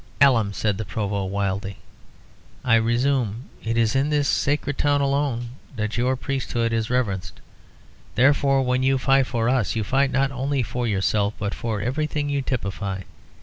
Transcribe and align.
"Alum," 0.19 0.51
said 0.51 0.79
the 0.79 0.83
Provost, 0.83 1.29
wildly. 1.31 1.77
"I 2.65 2.73
resume. 2.73 3.43
It 3.63 3.77
is 3.77 3.95
in 3.95 4.09
this 4.09 4.27
sacred 4.27 4.79
town 4.79 4.99
alone 4.99 5.49
that 5.75 5.95
your 5.95 6.15
priesthood 6.15 6.73
is 6.73 6.89
reverenced. 6.89 7.39
Therefore, 8.15 8.63
when 8.63 8.81
you 8.81 8.97
fight 8.97 9.27
for 9.27 9.47
us 9.47 9.75
you 9.75 9.83
fight 9.83 10.09
not 10.09 10.31
only 10.31 10.63
for 10.63 10.87
yourself, 10.87 11.35
but 11.37 11.53
for 11.53 11.81
everything 11.81 12.29
you 12.29 12.41
typify. 12.41 13.01